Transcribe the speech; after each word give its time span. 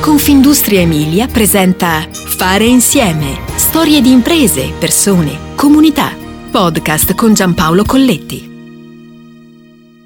Confindustria 0.00 0.80
Emilia 0.80 1.26
presenta 1.26 2.08
Fare 2.10 2.64
insieme. 2.64 3.38
Storie 3.56 4.00
di 4.00 4.10
imprese, 4.10 4.72
persone, 4.78 5.54
comunità. 5.54 6.16
Podcast 6.50 7.14
con 7.14 7.34
Giampaolo 7.34 7.84
Colletti. 7.84 8.48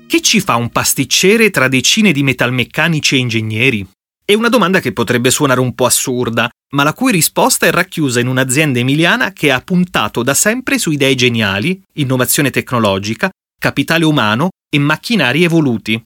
Che 0.08 0.20
ci 0.20 0.40
fa 0.40 0.56
un 0.56 0.70
pasticcere 0.70 1.50
tra 1.50 1.68
decine 1.68 2.10
di 2.10 2.24
metalmeccanici 2.24 3.14
e 3.14 3.18
ingegneri? 3.18 3.86
È 4.24 4.34
una 4.34 4.48
domanda 4.48 4.80
che 4.80 4.92
potrebbe 4.92 5.30
suonare 5.30 5.60
un 5.60 5.76
po' 5.76 5.86
assurda, 5.86 6.50
ma 6.74 6.82
la 6.82 6.92
cui 6.92 7.12
risposta 7.12 7.66
è 7.66 7.70
racchiusa 7.70 8.18
in 8.18 8.26
un'azienda 8.26 8.80
emiliana 8.80 9.32
che 9.32 9.52
ha 9.52 9.60
puntato 9.60 10.24
da 10.24 10.34
sempre 10.34 10.76
su 10.76 10.90
idee 10.90 11.14
geniali, 11.14 11.80
innovazione 11.94 12.50
tecnologica, 12.50 13.30
capitale 13.60 14.04
umano 14.04 14.48
e 14.68 14.78
macchinari 14.80 15.44
evoluti. 15.44 16.02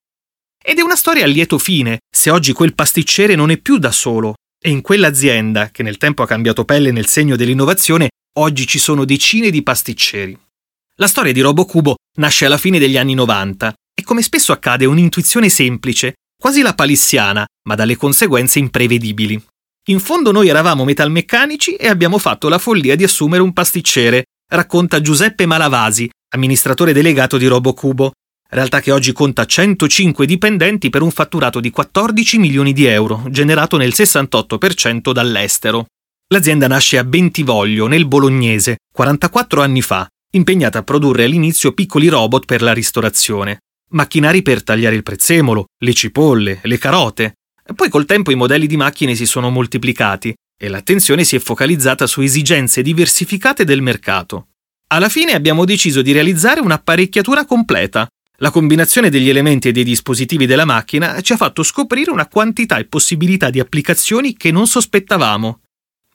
Ed 0.63 0.79
è 0.79 0.83
una 0.83 0.97
storia 0.97 1.25
a 1.25 1.27
lieto 1.27 1.59
fine, 1.59 1.99
se 2.11 2.31
oggi 2.31 2.53
quel 2.53 2.75
pasticcere 2.75 3.35
non 3.35 3.51
è 3.51 3.59
più 3.59 3.79
da 3.79 3.93
solo. 3.93 4.35
E 4.61 4.71
in 4.71 4.81
quell'azienda, 4.81 5.71
che 5.71 5.83
nel 5.83 5.99
tempo 5.99 6.23
ha 6.23 6.27
cambiato 6.27 6.65
pelle 6.65 6.91
nel 6.91 7.07
segno 7.07 7.37
dell'innovazione, 7.37 8.11
oggi 8.39 8.67
ci 8.67 8.79
sono 8.79 9.05
decine 9.05 9.51
di 9.51 9.63
pasticceri. 9.63 10.37
La 10.97 11.07
storia 11.07 11.33
di 11.33 11.41
RoboCubo 11.41 11.95
nasce 12.19 12.45
alla 12.45 12.59
fine 12.59 12.79
degli 12.79 12.97
anni 12.97 13.15
90 13.15 13.73
e 13.95 14.03
come 14.03 14.23
spesso 14.23 14.53
accade 14.53 14.85
è 14.85 14.89
un'intuizione 14.89 15.49
semplice, 15.49 16.15
quasi 16.37 16.61
la 16.61 16.75
palissiana, 16.75 17.47
ma 17.69 17.75
dalle 17.75 17.97
conseguenze 17.97 18.59
imprevedibili. 18.59 19.41
In 19.89 20.01
fondo 20.01 20.33
noi 20.33 20.49
eravamo 20.49 20.85
metalmeccanici 20.85 21.77
e 21.77 21.89
abbiamo 21.89 22.19
fatto 22.19 22.49
la 22.49 22.59
follia 22.59 22.95
di 22.95 23.05
assumere 23.05 23.43
un 23.43 23.53
pasticcere, 23.53 24.25
racconta 24.51 25.01
Giuseppe 25.01 25.47
Malavasi, 25.47 26.09
amministratore 26.35 26.93
delegato 26.93 27.39
di 27.39 27.47
RoboCubo, 27.47 28.13
realtà 28.51 28.81
che 28.81 28.93
oggi 28.93 29.13
conta 29.13 29.45
105 29.45 30.27
dipendenti 30.27 30.91
per 30.91 31.03
un 31.03 31.11
fatturato 31.11 31.61
di 31.61 31.71
14 31.71 32.39
milioni 32.39 32.73
di 32.73 32.87
euro, 32.87 33.25
generato 33.29 33.77
nel 33.77 33.93
68% 33.95 35.13
dall'estero. 35.13 35.87
L'azienda 36.29 36.67
nasce 36.67 36.99
a 36.99 37.05
Bentivoglio, 37.05 37.87
nel 37.87 38.07
Bolognese, 38.07 38.79
44 38.93 39.63
anni 39.63 39.83
fa, 39.83 40.07
impegnata 40.33 40.79
a 40.79 40.83
produrre 40.83 41.25
all'inizio 41.25 41.73
piccoli 41.73 42.09
robot 42.09 42.45
per 42.45 42.63
la 42.63 42.73
ristorazione, 42.73 43.61
macchinari 43.91 44.43
per 44.43 44.63
tagliare 44.63 44.95
il 44.95 45.03
prezzemolo, 45.03 45.67
le 45.83 45.95
cipolle, 45.95 46.61
le 46.63 46.79
carote. 46.79 47.35
Poi 47.75 47.89
col 47.89 48.07
tempo 48.07 48.31
i 48.31 48.35
modelli 48.35 48.67
di 48.67 48.77
macchine 48.77 49.15
si 49.15 49.27
sono 49.27 49.51
moltiplicati 49.51 50.35
e 50.61 50.69
l'attenzione 50.69 51.25
si 51.25 51.37
è 51.37 51.39
focalizzata 51.39 52.07
su 52.07 52.21
esigenze 52.21 52.83
diversificate 52.83 53.65
del 53.65 53.83
mercato. 53.83 54.49
Alla 54.89 55.09
fine 55.09 55.33
abbiamo 55.33 55.65
deciso 55.65 56.03
di 56.03 56.13
realizzare 56.13 56.61
un'apparecchiatura 56.61 57.45
completa, 57.45 58.09
la 58.41 58.51
combinazione 58.51 59.11
degli 59.11 59.29
elementi 59.29 59.69
e 59.69 59.73
dei 59.73 59.85
dispositivi 59.85 60.47
della 60.47 60.65
macchina 60.65 61.21
ci 61.21 61.33
ha 61.33 61.37
fatto 61.37 61.63
scoprire 61.63 62.11
una 62.11 62.29
quantità 62.29 62.79
e 62.79 62.85
possibilità 62.85 63.51
di 63.51 63.59
applicazioni 63.59 64.37
che 64.37 64.53
non 64.53 64.67
sospettavamo. 64.67 65.61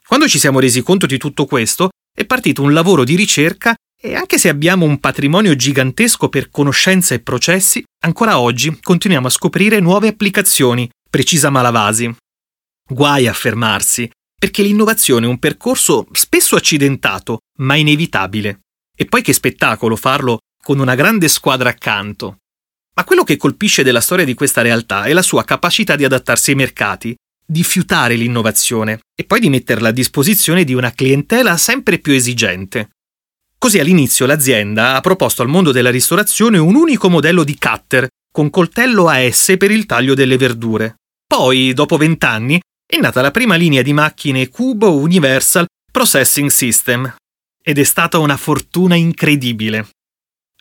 Quando 0.05 0.27
ci 0.27 0.39
siamo 0.39 0.59
resi 0.59 0.81
conto 0.81 1.05
di 1.05 1.17
tutto 1.17 1.45
questo, 1.45 1.89
è 2.15 2.25
partito 2.25 2.61
un 2.61 2.73
lavoro 2.73 3.03
di 3.03 3.15
ricerca 3.15 3.75
e 3.99 4.15
anche 4.15 4.37
se 4.37 4.49
abbiamo 4.49 4.85
un 4.85 4.99
patrimonio 4.99 5.55
gigantesco 5.55 6.29
per 6.29 6.49
conoscenze 6.49 7.15
e 7.15 7.19
processi, 7.19 7.83
ancora 8.03 8.39
oggi 8.39 8.77
continuiamo 8.79 9.27
a 9.27 9.31
scoprire 9.31 9.79
nuove 9.79 10.09
applicazioni, 10.09 10.89
precisa 11.09 11.49
Malavasi. 11.49 12.13
Guai 12.89 13.27
a 13.27 13.33
fermarsi, 13.33 14.09
perché 14.37 14.61
l'innovazione 14.61 15.25
è 15.25 15.29
un 15.29 15.39
percorso 15.39 16.05
spesso 16.11 16.55
accidentato, 16.55 17.39
ma 17.59 17.75
inevitabile. 17.75 18.59
E 18.95 19.05
poi 19.05 19.21
che 19.21 19.33
spettacolo 19.33 19.95
farlo 19.95 20.39
con 20.63 20.79
una 20.79 20.95
grande 20.95 21.27
squadra 21.27 21.69
accanto. 21.69 22.37
Ma 22.95 23.03
quello 23.03 23.23
che 23.23 23.37
colpisce 23.37 23.83
della 23.83 23.99
storia 23.99 24.23
di 24.23 24.33
questa 24.33 24.61
realtà 24.61 25.03
è 25.03 25.13
la 25.13 25.21
sua 25.21 25.43
capacità 25.43 25.97
di 25.97 26.05
adattarsi 26.05 26.51
ai 26.51 26.55
mercati, 26.55 27.15
di 27.45 27.63
fiutare 27.63 28.15
l'innovazione 28.15 29.01
e 29.13 29.25
poi 29.25 29.41
di 29.41 29.49
metterla 29.49 29.89
a 29.89 29.91
disposizione 29.91 30.63
di 30.63 30.73
una 30.73 30.91
clientela 30.91 31.57
sempre 31.57 31.99
più 31.99 32.13
esigente. 32.13 32.91
Così 33.57 33.79
all'inizio 33.79 34.25
l'azienda 34.25 34.95
ha 34.95 35.01
proposto 35.01 35.41
al 35.41 35.49
mondo 35.49 35.71
della 35.71 35.89
ristorazione 35.89 36.57
un 36.57 36.75
unico 36.75 37.09
modello 37.09 37.43
di 37.43 37.57
cutter 37.57 38.07
con 38.31 38.49
coltello 38.49 39.09
AS 39.09 39.55
per 39.57 39.71
il 39.71 39.85
taglio 39.85 40.13
delle 40.13 40.37
verdure. 40.37 40.95
Poi, 41.27 41.73
dopo 41.73 41.97
vent'anni, 41.97 42.59
è 42.85 42.97
nata 42.97 43.21
la 43.21 43.31
prima 43.31 43.55
linea 43.55 43.81
di 43.81 43.91
macchine 43.91 44.47
Cubo 44.49 44.95
Universal 44.95 45.65
Processing 45.91 46.49
System. 46.49 47.15
Ed 47.61 47.77
è 47.77 47.83
stata 47.83 48.17
una 48.17 48.37
fortuna 48.37 48.95
incredibile. 48.95 49.87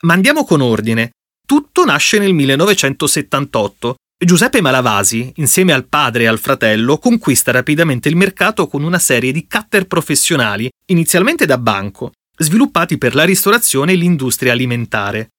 Ma 0.05 0.15
andiamo 0.15 0.45
con 0.45 0.61
ordine. 0.61 1.13
Tutto 1.47 1.85
nasce 1.85 2.19
nel 2.19 2.33
1978. 2.33 3.95
Giuseppe 4.19 4.61
Malavasi, 4.61 5.33
insieme 5.37 5.73
al 5.73 5.87
padre 5.87 6.25
e 6.25 6.27
al 6.27 6.41
fratello, 6.41 6.99
conquista 6.99 7.53
rapidamente 7.53 8.09
il 8.09 8.17
mercato 8.17 8.67
con 8.67 8.83
una 8.83 8.99
serie 8.99 9.31
di 9.31 9.47
cutter 9.49 9.87
professionali, 9.87 10.69
inizialmente 10.87 11.47
da 11.47 11.59
banco, 11.59 12.13
sviluppati 12.37 12.99
per 12.99 13.15
la 13.15 13.25
ristorazione 13.25 13.93
e 13.93 13.97
l'industria 13.97 14.53
alimentare. 14.53 15.31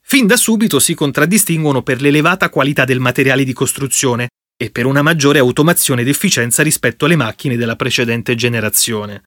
Fin 0.00 0.26
da 0.26 0.36
subito 0.36 0.78
si 0.80 0.94
contraddistinguono 0.94 1.82
per 1.82 2.02
l'elevata 2.02 2.50
qualità 2.50 2.84
del 2.84 3.00
materiale 3.00 3.44
di 3.44 3.52
costruzione 3.54 4.28
e 4.56 4.70
per 4.70 4.84
una 4.84 5.02
maggiore 5.02 5.38
automazione 5.38 6.02
ed 6.02 6.08
efficienza 6.08 6.62
rispetto 6.62 7.06
alle 7.06 7.16
macchine 7.16 7.56
della 7.56 7.76
precedente 7.76 8.34
generazione. 8.34 9.22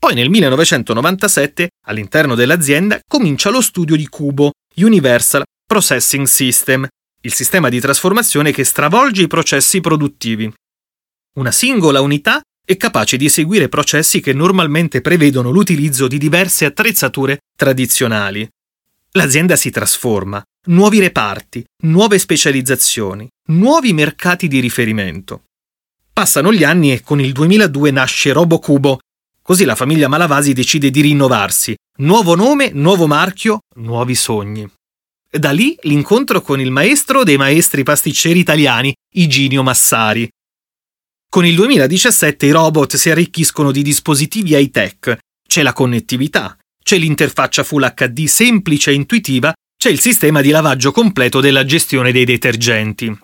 Poi 0.00 0.14
nel 0.14 0.30
1997, 0.30 1.68
all'interno 1.84 2.34
dell'azienda, 2.34 2.98
comincia 3.06 3.50
lo 3.50 3.60
studio 3.60 3.96
di 3.96 4.08
Cubo, 4.08 4.52
Universal 4.76 5.44
Processing 5.66 6.26
System, 6.26 6.88
il 7.20 7.32
sistema 7.34 7.68
di 7.68 7.80
trasformazione 7.80 8.50
che 8.50 8.64
stravolge 8.64 9.20
i 9.20 9.26
processi 9.26 9.82
produttivi. 9.82 10.50
Una 11.34 11.52
singola 11.52 12.00
unità 12.00 12.40
è 12.64 12.78
capace 12.78 13.18
di 13.18 13.26
eseguire 13.26 13.68
processi 13.68 14.20
che 14.20 14.32
normalmente 14.32 15.02
prevedono 15.02 15.50
l'utilizzo 15.50 16.08
di 16.08 16.16
diverse 16.16 16.64
attrezzature 16.64 17.40
tradizionali. 17.54 18.48
L'azienda 19.10 19.54
si 19.54 19.68
trasforma, 19.68 20.42
nuovi 20.68 20.98
reparti, 20.98 21.62
nuove 21.82 22.18
specializzazioni, 22.18 23.28
nuovi 23.48 23.92
mercati 23.92 24.48
di 24.48 24.60
riferimento. 24.60 25.42
Passano 26.10 26.54
gli 26.54 26.64
anni 26.64 26.90
e 26.90 27.02
con 27.02 27.20
il 27.20 27.32
2002 27.32 27.90
nasce 27.90 28.32
RoboCubo, 28.32 28.98
Così 29.50 29.64
la 29.64 29.74
famiglia 29.74 30.06
Malavasi 30.06 30.52
decide 30.52 30.90
di 30.90 31.00
rinnovarsi. 31.00 31.74
Nuovo 32.02 32.36
nome, 32.36 32.70
nuovo 32.72 33.08
marchio, 33.08 33.58
nuovi 33.78 34.14
sogni. 34.14 34.64
Da 35.28 35.50
lì 35.50 35.76
l'incontro 35.80 36.40
con 36.40 36.60
il 36.60 36.70
maestro 36.70 37.24
dei 37.24 37.36
maestri 37.36 37.82
pasticceri 37.82 38.38
italiani, 38.38 38.94
Iginio 39.16 39.64
Massari. 39.64 40.28
Con 41.28 41.44
il 41.44 41.56
2017 41.56 42.46
i 42.46 42.52
robot 42.52 42.94
si 42.94 43.10
arricchiscono 43.10 43.72
di 43.72 43.82
dispositivi 43.82 44.54
high-tech. 44.54 45.18
C'è 45.48 45.62
la 45.64 45.72
connettività, 45.72 46.56
c'è 46.80 46.96
l'interfaccia 46.96 47.64
Full 47.64 47.92
HD 47.92 48.26
semplice 48.26 48.92
e 48.92 48.94
intuitiva, 48.94 49.52
c'è 49.76 49.90
il 49.90 49.98
sistema 49.98 50.42
di 50.42 50.50
lavaggio 50.50 50.92
completo 50.92 51.40
della 51.40 51.64
gestione 51.64 52.12
dei 52.12 52.24
detergenti. 52.24 53.18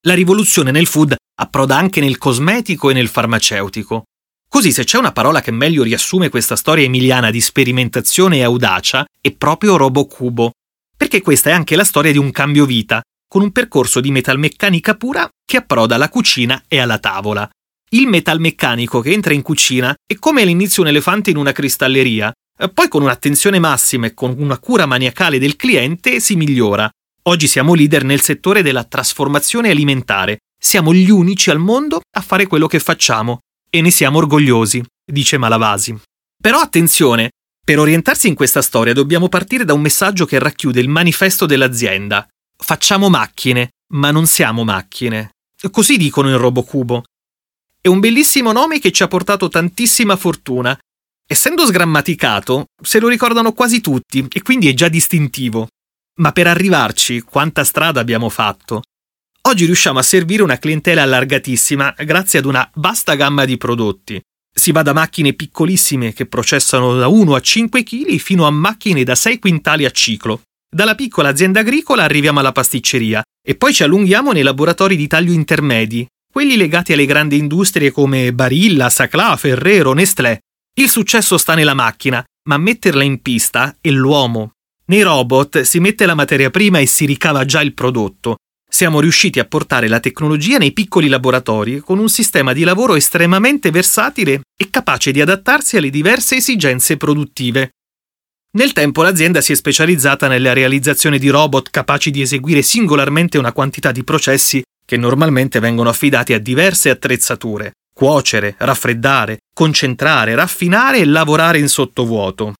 La 0.00 0.14
rivoluzione 0.14 0.72
nel 0.72 0.88
food 0.88 1.14
approda 1.40 1.76
anche 1.76 2.00
nel 2.00 2.18
cosmetico 2.18 2.90
e 2.90 2.92
nel 2.92 3.06
farmaceutico. 3.06 4.06
Così 4.54 4.70
se 4.70 4.84
c'è 4.84 4.98
una 4.98 5.10
parola 5.10 5.40
che 5.40 5.50
meglio 5.50 5.82
riassume 5.82 6.28
questa 6.28 6.54
storia 6.54 6.84
emiliana 6.84 7.32
di 7.32 7.40
sperimentazione 7.40 8.36
e 8.36 8.44
audacia, 8.44 9.04
è 9.20 9.32
proprio 9.32 9.76
RoboCubo, 9.76 10.52
perché 10.96 11.22
questa 11.22 11.50
è 11.50 11.52
anche 11.52 11.74
la 11.74 11.82
storia 11.82 12.12
di 12.12 12.18
un 12.18 12.30
cambio 12.30 12.64
vita, 12.64 13.02
con 13.26 13.42
un 13.42 13.50
percorso 13.50 13.98
di 13.98 14.12
metalmeccanica 14.12 14.94
pura 14.94 15.28
che 15.44 15.56
approda 15.56 15.96
alla 15.96 16.08
cucina 16.08 16.62
e 16.68 16.78
alla 16.78 17.00
tavola. 17.00 17.50
Il 17.90 18.06
metalmeccanico 18.06 19.00
che 19.00 19.10
entra 19.10 19.34
in 19.34 19.42
cucina 19.42 19.92
è 20.06 20.14
come 20.20 20.42
all'inizio 20.42 20.82
un 20.82 20.88
elefante 20.88 21.30
in 21.30 21.36
una 21.36 21.50
cristalleria, 21.50 22.32
poi 22.72 22.86
con 22.86 23.02
un'attenzione 23.02 23.58
massima 23.58 24.06
e 24.06 24.14
con 24.14 24.36
una 24.38 24.60
cura 24.60 24.86
maniacale 24.86 25.40
del 25.40 25.56
cliente 25.56 26.20
si 26.20 26.36
migliora. 26.36 26.88
Oggi 27.22 27.48
siamo 27.48 27.74
leader 27.74 28.04
nel 28.04 28.20
settore 28.20 28.62
della 28.62 28.84
trasformazione 28.84 29.70
alimentare. 29.70 30.42
Siamo 30.56 30.94
gli 30.94 31.10
unici 31.10 31.50
al 31.50 31.58
mondo 31.58 32.02
a 32.16 32.20
fare 32.20 32.46
quello 32.46 32.68
che 32.68 32.78
facciamo 32.78 33.40
e 33.74 33.80
ne 33.80 33.90
siamo 33.90 34.18
orgogliosi, 34.18 34.84
dice 35.04 35.36
Malavasi. 35.36 35.98
Però 36.40 36.60
attenzione, 36.60 37.30
per 37.64 37.80
orientarsi 37.80 38.28
in 38.28 38.36
questa 38.36 38.62
storia 38.62 38.92
dobbiamo 38.92 39.28
partire 39.28 39.64
da 39.64 39.72
un 39.72 39.80
messaggio 39.80 40.26
che 40.26 40.38
racchiude 40.38 40.78
il 40.80 40.88
manifesto 40.88 41.44
dell'azienda. 41.44 42.24
Facciamo 42.56 43.08
macchine, 43.08 43.70
ma 43.94 44.12
non 44.12 44.28
siamo 44.28 44.62
macchine. 44.62 45.32
Così 45.72 45.96
dicono 45.96 46.30
in 46.30 46.36
Robocubo. 46.36 47.02
È 47.80 47.88
un 47.88 47.98
bellissimo 47.98 48.52
nome 48.52 48.78
che 48.78 48.92
ci 48.92 49.02
ha 49.02 49.08
portato 49.08 49.48
tantissima 49.48 50.14
fortuna. 50.14 50.78
Essendo 51.26 51.66
sgrammaticato, 51.66 52.66
se 52.80 53.00
lo 53.00 53.08
ricordano 53.08 53.52
quasi 53.54 53.80
tutti 53.80 54.24
e 54.30 54.40
quindi 54.42 54.68
è 54.68 54.74
già 54.74 54.88
distintivo. 54.88 55.66
Ma 56.20 56.30
per 56.30 56.46
arrivarci, 56.46 57.22
quanta 57.22 57.64
strada 57.64 57.98
abbiamo 57.98 58.28
fatto? 58.28 58.82
Oggi 59.46 59.66
riusciamo 59.66 59.98
a 59.98 60.02
servire 60.02 60.42
una 60.42 60.58
clientela 60.58 61.02
allargatissima 61.02 61.96
grazie 61.98 62.38
ad 62.38 62.46
una 62.46 62.68
vasta 62.76 63.14
gamma 63.14 63.44
di 63.44 63.58
prodotti. 63.58 64.18
Si 64.50 64.72
va 64.72 64.80
da 64.80 64.94
macchine 64.94 65.34
piccolissime 65.34 66.14
che 66.14 66.24
processano 66.24 66.94
da 66.94 67.08
1 67.08 67.34
a 67.34 67.40
5 67.40 67.82
kg 67.82 68.16
fino 68.16 68.46
a 68.46 68.50
macchine 68.50 69.04
da 69.04 69.14
6 69.14 69.38
quintali 69.38 69.84
a 69.84 69.90
ciclo. 69.90 70.40
Dalla 70.74 70.94
piccola 70.94 71.28
azienda 71.28 71.60
agricola 71.60 72.04
arriviamo 72.04 72.40
alla 72.40 72.52
pasticceria 72.52 73.22
e 73.46 73.54
poi 73.54 73.74
ci 73.74 73.82
allunghiamo 73.82 74.32
nei 74.32 74.42
laboratori 74.42 74.96
di 74.96 75.06
taglio 75.06 75.32
intermedi, 75.32 76.06
quelli 76.32 76.56
legati 76.56 76.94
alle 76.94 77.04
grandi 77.04 77.36
industrie 77.36 77.90
come 77.90 78.32
Barilla, 78.32 78.88
Sacla, 78.88 79.36
Ferrero, 79.36 79.92
Nestlé. 79.92 80.38
Il 80.80 80.88
successo 80.88 81.36
sta 81.36 81.54
nella 81.54 81.74
macchina, 81.74 82.24
ma 82.48 82.56
metterla 82.56 83.02
in 83.02 83.20
pista 83.20 83.76
è 83.78 83.90
l'uomo. 83.90 84.52
Nei 84.86 85.02
robot 85.02 85.60
si 85.60 85.80
mette 85.80 86.06
la 86.06 86.14
materia 86.14 86.48
prima 86.48 86.78
e 86.78 86.86
si 86.86 87.04
ricava 87.04 87.44
già 87.44 87.60
il 87.60 87.74
prodotto. 87.74 88.36
Siamo 88.74 88.98
riusciti 88.98 89.38
a 89.38 89.44
portare 89.44 89.86
la 89.86 90.00
tecnologia 90.00 90.58
nei 90.58 90.72
piccoli 90.72 91.06
laboratori 91.06 91.78
con 91.78 92.00
un 92.00 92.08
sistema 92.08 92.52
di 92.52 92.64
lavoro 92.64 92.96
estremamente 92.96 93.70
versatile 93.70 94.40
e 94.58 94.68
capace 94.68 95.12
di 95.12 95.20
adattarsi 95.20 95.76
alle 95.76 95.90
diverse 95.90 96.38
esigenze 96.38 96.96
produttive. 96.96 97.74
Nel 98.56 98.72
tempo 98.72 99.04
l'azienda 99.04 99.40
si 99.40 99.52
è 99.52 99.54
specializzata 99.54 100.26
nella 100.26 100.52
realizzazione 100.52 101.20
di 101.20 101.28
robot 101.28 101.70
capaci 101.70 102.10
di 102.10 102.20
eseguire 102.20 102.62
singolarmente 102.62 103.38
una 103.38 103.52
quantità 103.52 103.92
di 103.92 104.02
processi 104.02 104.60
che 104.84 104.96
normalmente 104.96 105.60
vengono 105.60 105.90
affidati 105.90 106.32
a 106.32 106.40
diverse 106.40 106.90
attrezzature, 106.90 107.74
cuocere, 107.94 108.56
raffreddare, 108.58 109.38
concentrare, 109.54 110.34
raffinare 110.34 110.98
e 110.98 111.04
lavorare 111.04 111.60
in 111.60 111.68
sottovuoto. 111.68 112.54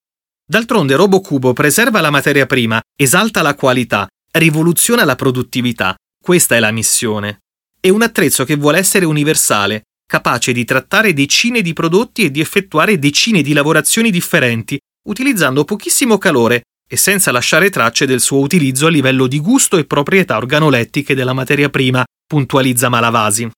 D'altronde 0.46 0.94
RoboCubo 0.94 1.52
preserva 1.52 2.00
la 2.00 2.10
materia 2.10 2.46
prima, 2.46 2.80
esalta 2.96 3.42
la 3.42 3.56
qualità, 3.56 4.06
rivoluziona 4.30 5.04
la 5.04 5.16
produttività. 5.16 5.96
Questa 6.24 6.56
è 6.56 6.58
la 6.58 6.70
missione. 6.70 7.40
È 7.78 7.90
un 7.90 8.00
attrezzo 8.00 8.46
che 8.46 8.56
vuole 8.56 8.78
essere 8.78 9.04
universale, 9.04 9.82
capace 10.06 10.52
di 10.52 10.64
trattare 10.64 11.12
decine 11.12 11.60
di 11.60 11.74
prodotti 11.74 12.24
e 12.24 12.30
di 12.30 12.40
effettuare 12.40 12.98
decine 12.98 13.42
di 13.42 13.52
lavorazioni 13.52 14.10
differenti, 14.10 14.80
utilizzando 15.06 15.64
pochissimo 15.64 16.16
calore 16.16 16.62
e 16.88 16.96
senza 16.96 17.30
lasciare 17.30 17.68
tracce 17.68 18.06
del 18.06 18.22
suo 18.22 18.38
utilizzo 18.38 18.86
a 18.86 18.88
livello 18.88 19.26
di 19.26 19.38
gusto 19.38 19.76
e 19.76 19.84
proprietà 19.84 20.38
organolettiche 20.38 21.14
della 21.14 21.34
materia 21.34 21.68
prima, 21.68 22.02
puntualizza 22.26 22.88
Malavasi. 22.88 23.50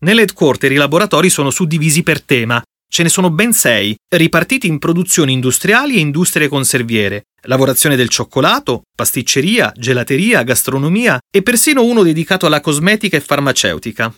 Nell'headquarter 0.00 0.72
i 0.72 0.76
laboratori 0.76 1.30
sono 1.30 1.50
suddivisi 1.50 2.02
per 2.02 2.20
tema. 2.20 2.60
Ce 2.88 3.02
ne 3.02 3.08
sono 3.08 3.30
ben 3.30 3.52
sei, 3.52 3.94
ripartiti 4.08 4.66
in 4.66 4.78
produzioni 4.78 5.32
industriali 5.32 5.96
e 5.96 6.00
industrie 6.00 6.48
conserviere, 6.48 7.24
lavorazione 7.42 7.96
del 7.96 8.08
cioccolato, 8.08 8.82
pasticceria, 8.94 9.72
gelateria, 9.76 10.42
gastronomia 10.42 11.18
e 11.30 11.42
persino 11.42 11.82
uno 11.82 12.02
dedicato 12.02 12.46
alla 12.46 12.60
cosmetica 12.60 13.16
e 13.16 13.20
farmaceutica. 13.20 14.14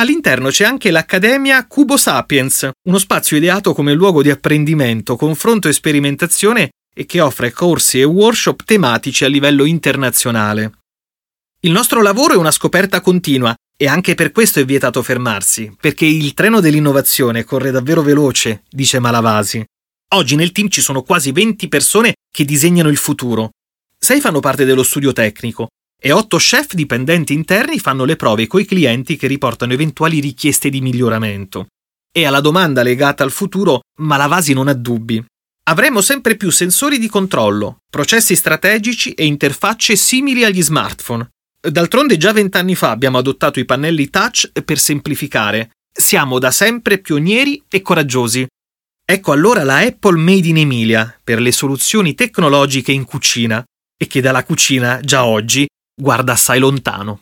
All'interno 0.00 0.48
c'è 0.48 0.64
anche 0.64 0.90
l'Accademia 0.90 1.66
Cubo 1.66 1.96
Sapiens, 1.96 2.70
uno 2.88 2.98
spazio 2.98 3.36
ideato 3.36 3.74
come 3.74 3.92
luogo 3.92 4.22
di 4.22 4.30
apprendimento, 4.30 5.16
confronto 5.16 5.68
e 5.68 5.72
sperimentazione 5.72 6.70
e 6.94 7.06
che 7.06 7.20
offre 7.20 7.52
corsi 7.52 8.00
e 8.00 8.04
workshop 8.04 8.64
tematici 8.64 9.24
a 9.24 9.28
livello 9.28 9.64
internazionale. 9.64 10.72
Il 11.60 11.72
nostro 11.72 12.00
lavoro 12.00 12.34
è 12.34 12.36
una 12.36 12.50
scoperta 12.50 13.00
continua 13.00 13.54
e 13.82 13.88
anche 13.88 14.14
per 14.14 14.30
questo 14.30 14.60
è 14.60 14.66
vietato 14.66 15.02
fermarsi, 15.02 15.74
perché 15.80 16.04
il 16.04 16.34
treno 16.34 16.60
dell'innovazione 16.60 17.44
corre 17.44 17.70
davvero 17.70 18.02
veloce, 18.02 18.64
dice 18.68 18.98
Malavasi. 18.98 19.64
Oggi 20.16 20.36
nel 20.36 20.52
team 20.52 20.68
ci 20.68 20.82
sono 20.82 21.00
quasi 21.00 21.32
20 21.32 21.66
persone 21.68 22.12
che 22.30 22.44
disegnano 22.44 22.90
il 22.90 22.98
futuro. 22.98 23.52
Sei 23.98 24.20
fanno 24.20 24.40
parte 24.40 24.66
dello 24.66 24.82
studio 24.82 25.14
tecnico 25.14 25.68
e 25.98 26.12
otto 26.12 26.36
chef 26.36 26.74
dipendenti 26.74 27.32
interni 27.32 27.78
fanno 27.78 28.04
le 28.04 28.16
prove 28.16 28.46
coi 28.46 28.66
clienti 28.66 29.16
che 29.16 29.26
riportano 29.26 29.72
eventuali 29.72 30.20
richieste 30.20 30.68
di 30.68 30.82
miglioramento. 30.82 31.68
E 32.12 32.26
alla 32.26 32.40
domanda 32.40 32.82
legata 32.82 33.24
al 33.24 33.30
futuro, 33.30 33.80
Malavasi 34.00 34.52
non 34.52 34.68
ha 34.68 34.74
dubbi. 34.74 35.24
Avremo 35.70 36.02
sempre 36.02 36.36
più 36.36 36.50
sensori 36.50 36.98
di 36.98 37.08
controllo, 37.08 37.78
processi 37.88 38.36
strategici 38.36 39.12
e 39.12 39.24
interfacce 39.24 39.96
simili 39.96 40.44
agli 40.44 40.62
smartphone. 40.62 41.26
D'altronde 41.60 42.16
già 42.16 42.32
vent'anni 42.32 42.74
fa 42.74 42.88
abbiamo 42.90 43.18
adottato 43.18 43.60
i 43.60 43.66
pannelli 43.66 44.08
touch 44.08 44.50
per 44.62 44.78
semplificare. 44.78 45.72
Siamo 45.92 46.38
da 46.38 46.50
sempre 46.50 46.96
pionieri 46.98 47.62
e 47.68 47.82
coraggiosi. 47.82 48.46
Ecco 49.04 49.32
allora 49.32 49.62
la 49.62 49.76
Apple 49.78 50.18
Made 50.18 50.48
in 50.48 50.56
Emilia 50.56 51.14
per 51.22 51.38
le 51.40 51.52
soluzioni 51.52 52.14
tecnologiche 52.14 52.92
in 52.92 53.04
cucina 53.04 53.62
e 53.96 54.06
che 54.06 54.22
dalla 54.22 54.44
cucina 54.44 55.00
già 55.02 55.26
oggi 55.26 55.68
guarda 55.94 56.32
assai 56.32 56.60
lontano. 56.60 57.18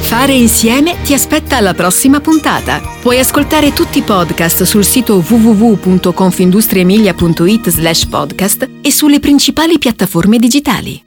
Fare 0.00 0.32
insieme 0.32 1.00
ti 1.02 1.14
aspetta 1.14 1.58
alla 1.58 1.74
prossima 1.74 2.20
puntata. 2.20 2.80
Puoi 3.00 3.18
ascoltare 3.18 3.72
tutti 3.72 3.98
i 3.98 4.02
podcast 4.02 4.62
sul 4.64 4.84
sito 4.84 5.16
www.confindustriemilia.it 5.16 7.68
slash 7.68 8.06
podcast 8.06 8.68
e 8.80 8.90
sulle 8.90 9.20
principali 9.20 9.78
piattaforme 9.78 10.38
digitali. 10.38 11.03